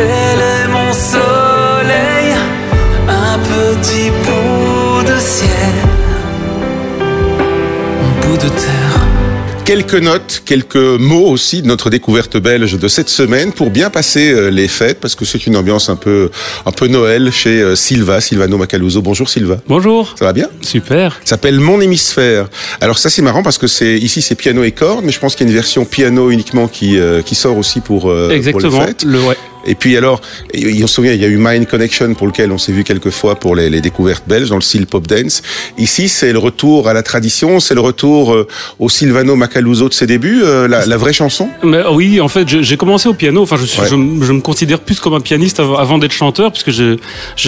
[0.00, 2.32] Elle est mon soleil,
[3.08, 5.50] un petit bout de ciel,
[7.00, 9.06] un bout de terre.
[9.64, 14.30] Quelques notes, quelques mots aussi de notre découverte belge de cette semaine pour bien passer
[14.30, 16.30] euh, les fêtes parce que c'est une ambiance un peu
[16.64, 19.02] un peu Noël chez euh, Silva, Silvano Macaluso.
[19.02, 19.58] Bonjour Silva.
[19.66, 20.14] Bonjour.
[20.18, 20.48] Ça va bien?
[20.62, 21.14] Super.
[21.24, 22.48] Ça s'appelle Mon hémisphère.
[22.80, 25.34] Alors ça c'est marrant parce que c'est ici c'est piano et cordes, mais je pense
[25.34, 28.70] qu'il y a une version piano uniquement qui euh, qui sort aussi pour euh, Exactement.
[28.70, 29.02] pour les fêtes.
[29.04, 29.36] Le, ouais.
[29.66, 30.20] Et puis alors,
[30.54, 33.10] on se souvient, il y a eu Mind Connection pour lequel on s'est vu quelques
[33.10, 35.42] fois pour les, les découvertes belges dans le style pop dance.
[35.76, 38.46] Ici, c'est le retour à la tradition, c'est le retour euh,
[38.78, 41.48] au Silvano Macaluso de ses débuts, euh, la, la vraie chanson.
[41.62, 43.42] Mais, euh, oui, en fait, j'ai commencé au piano.
[43.42, 43.88] Enfin, je, suis, Ouais.
[43.88, 46.96] je, m- je me considère plus comme un pianiste av- avant d'être chanteur, puisque j'ai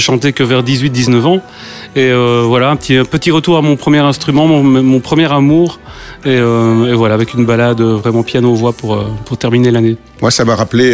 [0.00, 1.40] chanté que vers 18-19 ans.
[1.96, 5.30] Et euh, voilà, un petit, un petit retour à mon premier instrument, mon, mon premier
[5.32, 5.78] amour.
[6.24, 9.96] Et, et voilà, avec une balade vraiment piano-voix pour, pour terminer l'année.
[10.20, 10.92] Moi, ça m'a rappelé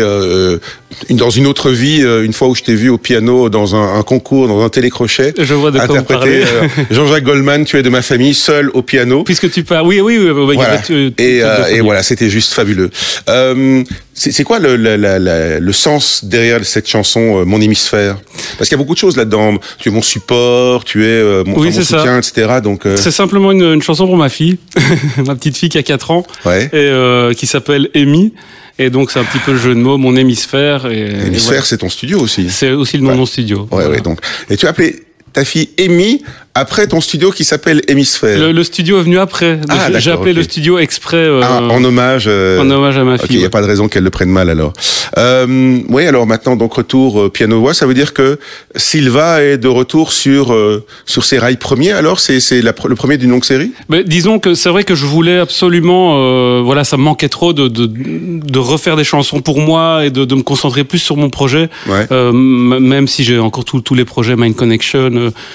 [1.10, 3.98] dans une autre vie, euh, une fois où je t'ai vu au piano dans un,
[3.98, 7.88] un concours, dans un télécrochet, Je vois de interpréter euh, Jean-Jacques Goldman, tu es de
[7.88, 9.22] ma famille, seul au piano.
[9.24, 9.86] Puisque tu parles.
[9.86, 10.30] Oui, oui, oui.
[10.30, 10.76] oui, Voilà.
[10.76, 12.90] Et, tout euh, et voilà, c'était juste fabuleux.
[13.28, 13.82] Euh,
[14.16, 18.16] c'est quoi le, le, la- la- le sens derrière cette chanson, Mon hémisphère?
[18.58, 19.54] Parce qu'il y a beaucoup de choses là-dedans.
[19.78, 21.98] Tu es mon support, tu es mon, Oui, enfin, mon c'est ça.
[21.98, 22.60] soutien, etc.
[22.62, 24.58] Donc, C'est simplement une, une chanson pour ma fille,
[25.26, 26.70] ma petite fille qui a 4 ans, ouais.
[26.72, 28.32] et qui s'appelle Amy.
[28.78, 30.86] Et donc, c'est un petit peu le jeu de mots, mon hémisphère.
[30.86, 31.62] Et, Hémisphère, voilà.
[31.62, 32.50] c'est ton studio aussi.
[32.50, 33.14] C'est aussi le nom Ouais.
[33.14, 33.60] de mon studio.
[33.60, 33.90] Ouais, Voilà.
[33.90, 34.00] ouais.
[34.00, 34.18] Donc,
[34.50, 36.22] et tu as appelé ta fille Amy
[36.56, 38.38] après ton studio qui s'appelle Hémisphère.
[38.38, 39.60] Le, le studio est venu après.
[39.68, 42.26] Ah, J'ai- appelé le studio exprès euh, Ah, en hommage.
[42.28, 43.38] euh, en hommage à ma Ok, il fille.
[43.38, 44.72] n'y a pas de raison qu'elle le prenne mal alors.
[45.18, 48.38] Euh, oui, alors maintenant donc retour euh, piano voix, ça veut dire que
[48.76, 51.92] Silva est de retour sur euh, sur ses rails premiers.
[51.92, 52.20] Alors?
[52.20, 53.72] C'est c'est le premier d'une longue série?
[53.88, 57.52] Mais disons que c'est vrai que je voulais absolument, euh, voilà, ça me manquait trop
[57.52, 61.16] de, de, de refaire des chansons pour moi et de, de me concentrer plus sur
[61.16, 61.68] mon projet.
[61.88, 62.06] Ouais.
[62.12, 65.10] Euh, même si j'ai encore tous tous les projets Mind Connection,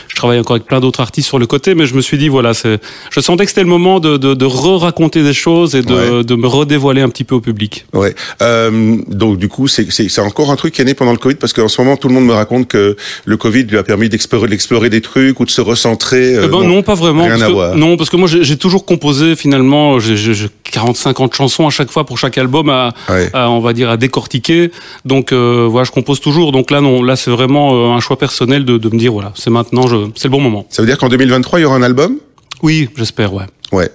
[0.07, 2.27] je travaille encore avec plein d'autres artistes sur le côté, mais je me suis dit
[2.29, 2.79] voilà, c'est,
[3.11, 6.23] je sentais que c'était le moment de, de, de re-raconter des choses et de, Ouais.
[6.23, 7.85] de me redévoiler un petit peu au public.
[7.93, 8.15] Ouais.
[8.41, 11.17] Euh, donc du coup, c'est c'est c'est encore un truc qui est né pendant le
[11.17, 12.95] Covid parce qu'en ce moment tout le monde me raconte que
[13.25, 16.35] le Covid lui a permis d'explorer d'explorer des trucs ou de se recentrer.
[16.35, 17.23] euh, Eh ben non, pas vraiment.
[17.23, 17.75] rien parce à que- voir.
[17.75, 20.15] Non, parce que moi j'ai j'ai toujours composé finalement, j'ai
[20.71, 23.29] 40-50 chansons à chaque fois pour chaque album à, Ouais.
[23.33, 24.71] à, on va dire à décortiquer.
[25.05, 26.51] Donc euh, voilà, je compose toujours.
[26.51, 29.31] Donc là non, là c'est vraiment euh, un choix personnel de, de me dire voilà,
[29.35, 30.65] c'est maintenant, je- c'est le bon moment.
[30.69, 32.17] Ça veut dire qu'en 2023 il y aura un album?
[32.61, 33.45] Oui, j'espère, ouais.
[33.71, 33.89] Ouais.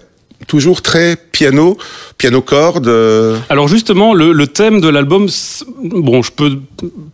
[0.46, 1.76] Toujours très piano,
[2.18, 2.88] piano corde.
[2.88, 5.26] euh, Alors justement, le, le thème de l'album,
[5.82, 6.58] bon, je peux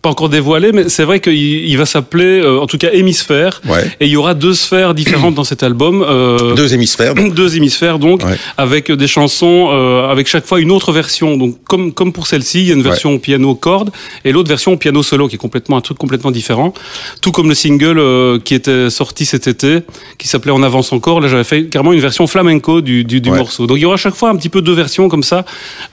[0.02, 3.60] pas encore dévoiler, mais c'est vrai qu'il il va s'appeler, euh, en tout cas, Hémisphère.
[3.68, 3.84] Ouais.
[4.00, 6.02] Et il y aura deux sphères différentes dans cet album.
[6.06, 7.14] euh, Deux hémisphères.
[7.14, 7.34] donc.
[7.40, 8.36] deux hémisphères donc Ouais.
[8.58, 12.60] avec des chansons euh, avec chaque fois une autre version donc comme comme pour celle-ci
[12.60, 13.90] il y a une version au piano corde
[14.24, 16.74] et l'autre version piano solo qui est complètement un truc complètement différent
[17.22, 19.80] tout comme le single qui était sorti cet été
[20.18, 23.30] qui s'appelait En avance encore là j'avais fait carrément une version flamenco du du, du
[23.30, 23.38] Ouais.
[23.38, 25.44] morceau donc il y aura chaque fois un petit peu deux versions comme ça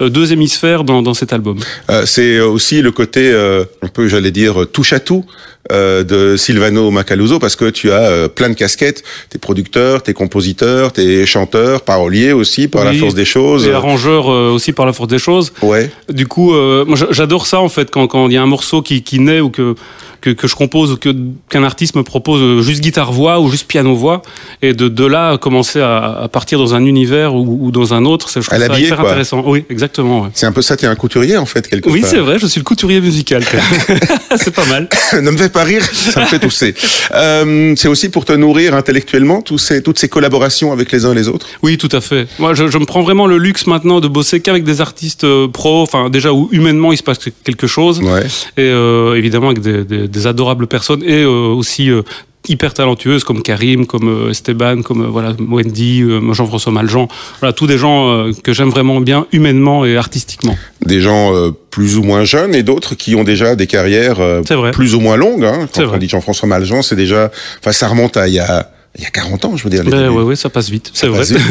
[0.02, 1.58] euh, deux hémisphères dans dans cet album
[1.90, 5.24] Euh, c'est aussi le côté euh, un peu, j'allais dire, touche à tout
[5.72, 9.04] euh, de Silvano Macaluso parce que tu as euh, plein de casquettes.
[9.30, 13.66] T'es producteur, t'es compositeur, t'es chanteur, parolier aussi par la Oui, force des choses.
[13.68, 15.90] et arrangeur euh, aussi par la force des choses Ouais.
[16.10, 19.02] Du coup, moi j'adore ça en fait quand quand il y a un morceau qui,
[19.04, 19.76] qui naît ou que
[20.20, 21.14] que, que je compose ou que
[21.50, 24.24] qu'un artiste me propose juste guitare voix ou juste piano voix
[24.64, 28.04] et de de là commencer à, à partir dans un univers ou, ou dans un
[28.06, 29.10] autre, c'est je trouve ça hyper quoi.
[29.10, 29.44] intéressant.
[29.46, 30.24] Oui, exactement.
[30.24, 30.30] ouais.
[30.34, 30.76] C'est un peu ça.
[30.76, 32.10] T'es un couturier en fait quelque Oui, part.
[32.10, 33.44] c'est vrai, je suis le couturier musical.
[34.38, 34.90] c'est pas mal.
[35.14, 36.74] ne me fais pas rire, ça me fait tousser.
[37.14, 41.12] Euh, c'est aussi pour te nourrir intellectuellement tous ces, toutes ces collaborations avec les uns
[41.14, 41.48] et les autres?
[41.64, 42.28] Oui, tout à fait.
[42.40, 45.48] Moi, je, je me prends vraiment le luxe maintenant de bosser qu'avec des artistes euh,
[45.48, 48.00] pros, enfin déjà où humainement il se passe quelque chose.
[48.00, 48.26] Ouais.
[48.58, 52.02] et euh, évidemment avec des, des- des adorables personnes et euh, aussi euh,
[52.48, 57.10] hyper talentueuses comme Karim, comme Esteban, comme voilà Wendy, Jean-François Maljean,
[57.42, 60.56] voilà tous des gens que j'aime vraiment bien humainement et artistiquement.
[60.86, 64.42] Des gens euh, plus ou moins jeunes et d'autres qui ont déjà des carrières euh,
[64.72, 65.46] plus ou moins longues.
[65.46, 65.68] Hein.
[65.72, 66.00] C'est Quand on vrai.
[66.00, 67.30] dit Jean-François Maljean, c'est déjà,
[67.60, 69.84] enfin, ça remonte à il y a, il y a 40 ans, je veux dire.
[69.84, 70.10] Ben, débuts.
[70.10, 71.24] ouais, ouais, ça passe vite, c'est vrai.
[71.24, 71.38] vite.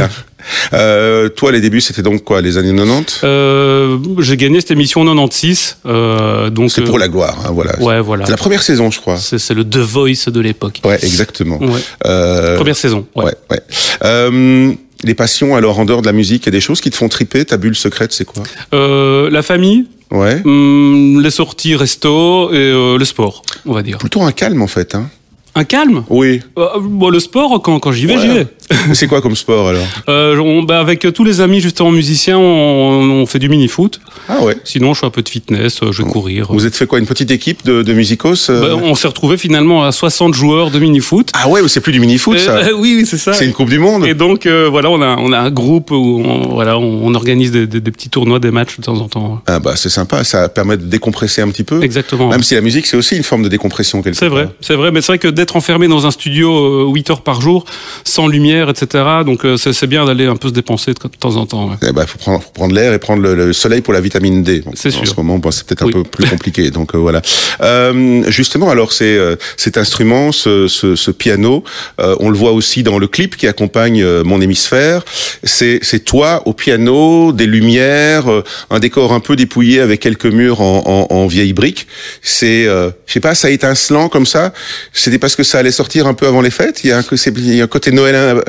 [0.73, 5.01] Euh, toi, les débuts, c'était donc quoi, les années 90 Euh, j'ai gagné cette émission
[5.01, 7.77] en 96, euh, donc C'est euh, pour la gloire, hein, voilà.
[7.81, 8.27] ouais voilà.
[8.27, 9.17] C'est la première saison, je crois.
[9.17, 10.81] C'est c'est le The Voice de l'époque.
[10.85, 11.59] Ouais, exactement.
[11.59, 11.81] Ouais.
[12.07, 13.07] Euh, Première saison.
[13.17, 13.25] Ouais.
[13.25, 13.61] ouais, ouais.
[14.05, 16.91] Euh, les passions, alors, en dehors de la musique, il y a des choses qui
[16.91, 17.45] te font triper?
[17.45, 18.43] Ta bulle secrète, c'est quoi?
[18.75, 20.41] Euh, la famille, Ouais.
[20.45, 23.99] hum, les sorties resto et euh, le sport, on va dire.
[23.99, 24.95] Plutôt un calme, en fait.
[24.95, 25.09] Hein.
[25.57, 26.41] Un calme Oui.
[26.59, 28.47] Euh, bon, Le sport, quand, quand j'y vais, j'y vais.
[28.95, 32.43] C'est quoi comme sport alors Euh, on- bah, avec tous les amis justement musiciens, on,
[32.43, 34.01] on fait du mini-foot.
[34.29, 34.57] Ah ouais.
[34.65, 36.47] Sinon, je fais un peu de fitness, euh, je vais courir.
[36.51, 39.37] Vous êtes fait quoi Une petite équipe de, de musicos euh Bah, on s'est retrouvé
[39.39, 41.31] finalement à 60 joueurs de mini-foot.
[41.35, 42.57] Ah ouais, c'est plus du mini-foot ça.
[42.59, 43.33] Euh, oui, oui, c'est ça.
[43.33, 44.05] C'est une Coupe du Monde.
[44.05, 47.51] Et donc euh, voilà, on a on a un groupe où on, voilà, on, organise
[47.53, 49.41] des, des- des petits tournois, des matchs de temps en temps.
[49.47, 51.83] Ah bah c'est sympa, ça permet de décompresser un petit peu.
[51.83, 52.29] Exactement.
[52.29, 54.91] Même si la musique c'est aussi une forme de décompression quelque C'est vrai, c'est vrai,
[54.91, 57.65] mais c'est vrai que d'être enfermé dans un studio euh, 8 heures par jour,
[58.05, 59.05] sans lumière, etc.
[59.25, 61.69] Donc euh, c'est bien d'aller un peu se dépenser de, temps en temps.
[61.71, 61.77] ouais.
[61.89, 64.43] Eh ben, faut prendre, faut prendre l'air et prendre le, le soleil pour la vitamine
[64.43, 64.63] D.
[64.65, 65.07] Bon, C'est en sûr.
[65.07, 66.71] ce moment, bon, c'est peut-être un peu plus compliqué.
[66.73, 67.23] Donc euh, voilà.
[67.61, 71.63] Euh, justement, alors c'est euh, cet instrument, ce, ce, ce piano,
[72.01, 75.05] euh, on le voit aussi dans le clip qui accompagne euh, mon hémisphère.
[75.45, 80.61] C'est toi au piano, des lumières, euh, un décor un peu dépouillé avec quelques murs
[80.61, 81.87] en, en, en vieilles briques.
[82.21, 84.53] C'est, euh, je sais pas, ça étincelant comme ça?
[84.93, 86.81] C'était parce que ça allait sortir un peu avant les fêtes?
[86.85, 88.41] Il y a un, que c'est- il y a un côté Noël in-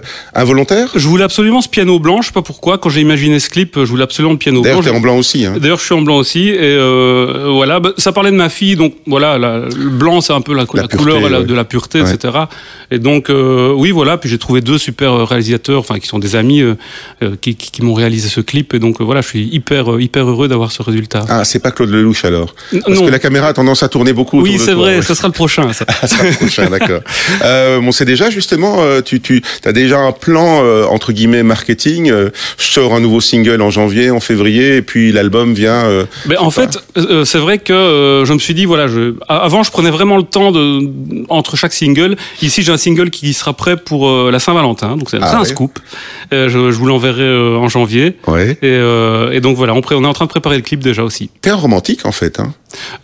[0.41, 0.89] involontaire?
[0.95, 2.77] Je voulais absolument ce piano blanc, je sais pas pourquoi.
[2.77, 4.91] Quand j'ai imaginé ce clip, je voulais absolument le piano D'ailleurs, blanc.
[4.91, 5.45] t'es en blanc aussi.
[5.45, 5.55] Hein.
[5.59, 7.79] D'ailleurs, je suis en blanc aussi, et euh, voilà.
[7.79, 10.61] bah, ça parlait de ma fille, donc voilà, la- le blanc, c'est un peu la,
[10.61, 11.43] La la pureté, couleur ouais.
[11.43, 12.13] de la pureté, Ouais.
[12.13, 12.33] etc.
[12.91, 14.17] Et donc, euh, oui, voilà.
[14.17, 16.75] Puis j'ai trouvé deux super euh, réalisateurs, enfin, qui sont des amis, euh,
[17.41, 20.47] qui, qui, qui m'ont réalisé ce clip, et donc voilà, je suis hyper, hyper heureux
[20.47, 21.25] d'avoir ce résultat.
[21.29, 22.53] Ah, c'est pas Claude Lelouch alors?
[22.71, 23.05] Parce non.
[23.05, 24.41] que la caméra a tendance à tourner beaucoup.
[24.41, 25.01] oui, c'est vrai, ouais.
[25.01, 25.73] ce sera le prochain.
[25.73, 25.85] Ça.
[26.07, 27.01] Ça, le prochain, d'accord.
[27.43, 31.43] Euh, bon, c'est déjà justement, euh, tu, tu as déjà un plan euh, entre guillemets
[31.43, 32.09] marketing.
[32.11, 35.85] euh, je sors un nouveau single en janvier, en février, et puis l'album vient.
[35.85, 36.77] euh, Mais en fait,
[37.25, 40.51] c'est vrai que je me suis dit, voilà, je, avant, je prenais vraiment le temps
[40.51, 40.89] de,
[41.29, 42.15] entre chaque single.
[42.41, 45.79] Ici, j'ai un single qui sera prêt pour la Saint-Valentin, donc c'est Ah un scoop.
[46.31, 48.17] Je, je vous l'enverrai en janvier.
[48.61, 48.79] Et,
[49.33, 51.29] et donc voilà, on, on est en train de préparer le clip déjà aussi.
[51.41, 52.39] T'es un romantique en fait.
[52.39, 52.53] Hein.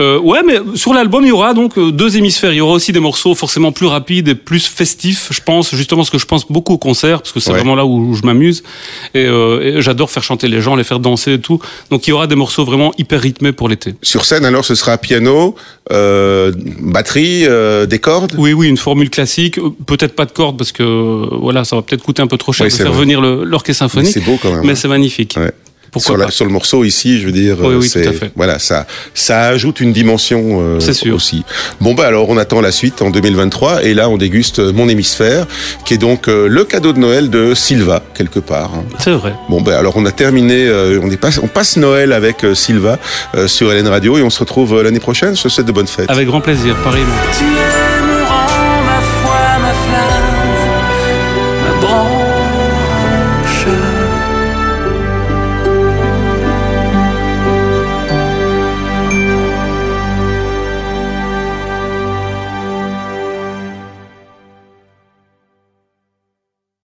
[0.02, 2.52] Euh, ouais, mais sur l'album, il y aura donc euh, deux hémisphères.
[2.54, 6.02] Il y aura aussi des morceaux forcément plus rapides et plus festifs, je pense, justement
[6.02, 7.58] parce que je pense beaucoup au concert, parce que c'est Ouais.
[7.58, 8.64] vraiment là où, je m'amuse.
[9.14, 11.60] Et, euh, et j'adore faire chanter les gens, les faire danser et tout.
[11.90, 13.96] Donc il y aura des morceaux vraiment hyper rythmés pour l'été.
[14.02, 15.56] Sur scène, alors, ce sera piano,
[15.92, 17.46] euh, batterie,
[17.88, 18.36] des cordes?
[18.38, 19.60] Oui, oui, une formule classique.
[19.86, 22.66] Peut-être pas de cordes parce que voilà, ça va peut-être coûter un peu trop cher
[22.66, 23.00] Oui, de faire vrai.
[23.02, 24.14] venir l'orchestre Mais symphonique.
[24.14, 24.62] c'est beau quand même.
[24.64, 24.76] Mais hein.
[24.76, 25.36] c'est magnifique.
[25.38, 25.52] Ouais.
[25.94, 28.10] Pourquoi sur, la- sur le morceau ici, je veux dire, Oui, euh, oui, c'est tout
[28.10, 28.32] à fait.
[28.36, 31.16] voilà, ça, ça ajoute une dimension euh, C'est sûr.
[31.16, 31.44] aussi.
[31.80, 34.90] Bon bah alors on attend la suite en 2023 et là on déguste euh, mon
[34.90, 35.46] hémisphère,
[35.86, 38.72] qui est donc euh, le cadeau de Noël de Silva quelque part.
[38.76, 38.84] hein.
[39.00, 39.34] C'est vrai.
[39.50, 42.56] Bon ben alors on a terminé, euh, on est pas, on passe Noël avec euh,
[42.56, 42.98] Silva
[43.36, 45.36] euh, sur LN Radio et on se retrouve euh, l'année prochaine.
[45.38, 46.10] Je te souhaite de bonnes fêtes.
[46.10, 47.83] Avec grand plaisir, es